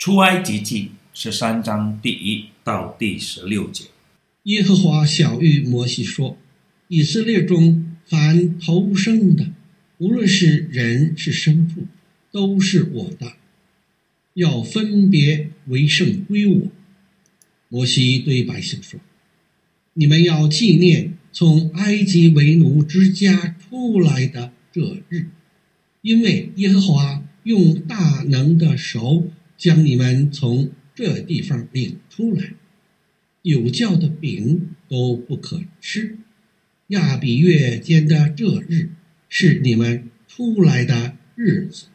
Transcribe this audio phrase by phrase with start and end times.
[0.00, 3.84] 出埃及记十三章第一到第十六节。
[4.44, 6.38] 耶和华晓谕摩西说
[6.88, 9.52] ：“以色列中凡投生的，
[9.98, 11.86] 无论是人是牲畜，
[12.32, 13.34] 都是我的，
[14.32, 16.68] 要分别为圣归我。”
[17.68, 18.98] 摩西对百姓说
[19.92, 25.26] ：“你们要纪念从埃及为奴之家出来的这日，
[26.00, 29.28] 因为耶和华用大能的手
[29.60, 32.54] 将你们从这地方领出来。
[33.42, 36.16] 有酵的饼都不可吃。
[36.88, 38.88] 亚比月间的这日
[39.28, 41.88] 是你们出来的日子。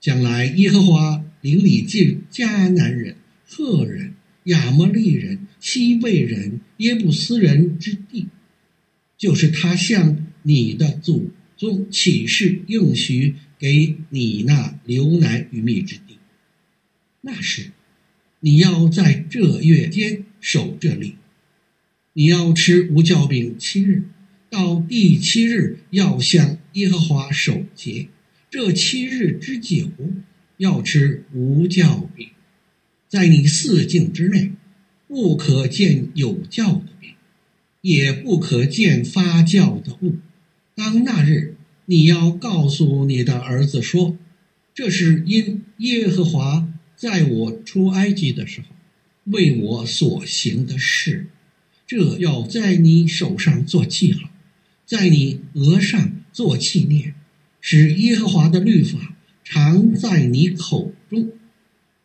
[0.00, 4.14] 将来耶和华领你进迦南人、赫人。”
[4.46, 8.26] 亚摩利人、西贝人、耶布斯人之地，
[9.16, 16.18] 就是他向你的祖宗起誓应许给你那流奶与蜜之地。
[17.42, 17.72] 是，
[18.40, 21.16] 你要在这月间守这例，
[22.14, 24.04] 你要吃无酵饼七日，
[24.48, 28.08] 到第七日要向耶和华守节。
[28.50, 29.88] 这七日之久，
[30.58, 32.28] 要吃无酵饼。
[33.08, 34.52] 在你四境之内，
[35.08, 37.10] 不可见有酵的饼，
[37.80, 40.16] 也不可见发酵的物。
[40.74, 44.16] 当那日，你要告诉你的儿子说
[44.74, 46.71] ：“这是因耶和华
[47.02, 48.68] 在我出埃及的时候
[49.24, 51.26] 为我所行的事。”
[51.84, 54.30] 这要在你手上做记号，
[54.86, 57.16] 在你额上做纪念，
[57.60, 61.32] 使耶和华的律法常在你口中。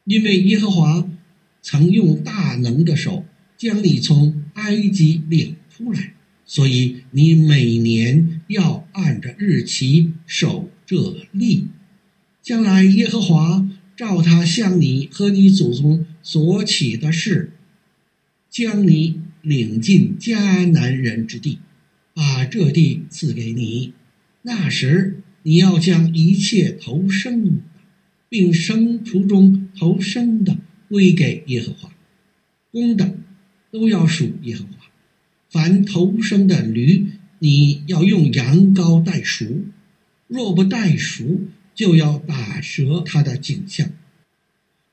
[0.04, 1.08] 因为耶和华
[1.62, 3.24] 曾用大能的手
[3.56, 11.68] 将你从埃及领出来，所以你每年要按着日期守这例。
[12.42, 17.52] 将来耶和华照他向你和你祖宗所起的誓，
[18.48, 21.58] 将你领进迦南人之地，
[22.14, 23.94] 把这地赐给你。
[24.44, 27.64] 那时你要将一切头生的，
[28.30, 31.92] 并牲畜中头生的归给耶和华，
[32.72, 33.18] 公的
[33.72, 34.86] 都要属耶和华。
[35.50, 37.08] 凡头生的驴，
[37.40, 39.64] 你要用羊羔代赎；
[40.28, 41.48] 若不代赎，
[41.78, 43.90] 就要打折他的景象。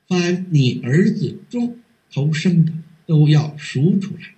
[0.07, 1.79] 凡你儿子中
[2.09, 2.71] 投生的，
[3.05, 4.35] 都要赎出来。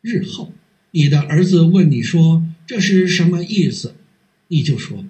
[0.00, 0.52] 日后
[0.92, 3.96] 你的儿子问你说：“这是什么意思？”
[4.46, 5.04] 你就说：“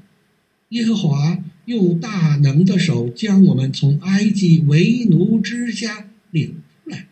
[0.70, 6.46] 耶和华。”用大能的手将我们从埃及为奴之家领
[6.84, 7.08] 出来，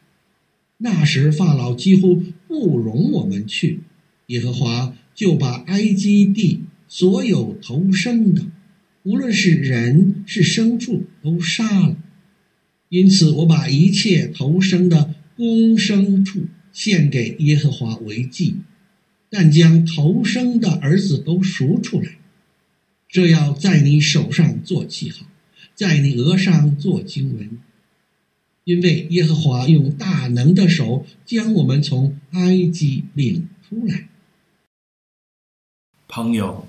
[0.77, 3.81] 那时法老几乎不容我们去，
[4.29, 8.47] 耶和华就把埃及地所有投生的，
[9.05, 11.97] 无论是人是牲畜，都杀了。
[12.89, 18.57] 因此，我把一切头生的公牲畜献给耶和华为祭，
[19.29, 22.17] 但将头生的儿子都赎出来。
[23.09, 25.27] 这要在你手上做记号，
[25.75, 27.59] 在你额上做经文，
[28.65, 34.09] 因为耶和华用大能的手将我们从埃及领出来。
[36.09, 36.67] 朋友，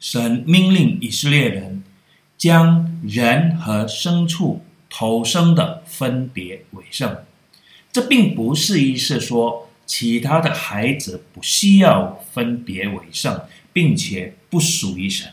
[0.00, 1.84] 神命令以色列人
[2.36, 7.18] 将人和牲畜投生的分别为圣，
[7.92, 13.40] 这并不是意思说其他的孩子不需要分别为圣。
[13.72, 15.32] 并且不属于神。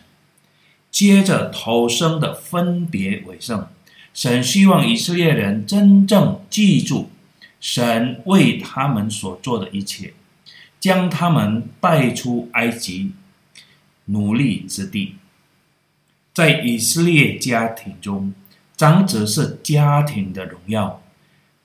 [0.91, 3.67] 接着投生的分别为圣，
[4.13, 7.09] 神希望以色列人真正记住
[7.59, 10.13] 神为他们所做的一切，
[10.79, 13.11] 将他们带出埃及
[14.07, 15.15] 奴隶之地。
[16.33, 18.33] 在以色列家庭中，
[18.75, 21.01] 长子是家庭的荣耀，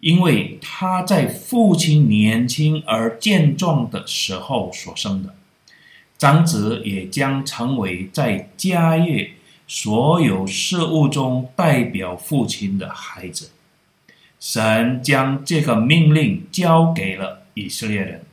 [0.00, 5.34] 因为他在父亲年轻而健壮的时候所生的。
[6.16, 9.32] 长子也将成为在家业
[9.66, 13.50] 所有事务中代表父亲的孩子。
[14.38, 18.24] 神将这个命令交给了以色列人，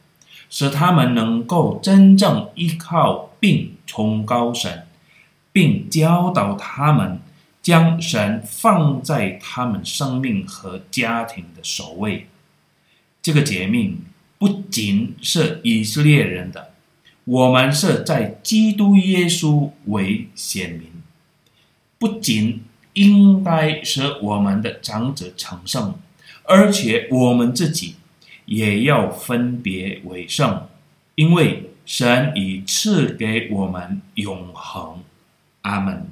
[0.50, 4.88] 使他们能够真正依靠并崇高神，
[5.51, 7.19] 并教导他们
[7.62, 12.28] 将神放在他们生命和家庭的首位。
[13.22, 14.00] 这个诫命
[14.38, 16.72] 不仅是以色列人的。
[17.25, 20.90] 我们是在基督耶稣为显明，
[22.00, 22.63] 不仅
[22.94, 25.94] 应该使我们的长者成圣，
[26.46, 27.98] 而且我们自己
[28.50, 30.68] 也要分别为圣，
[31.13, 35.04] 因为神已赐给我们永恒。
[35.62, 36.07] 阿门。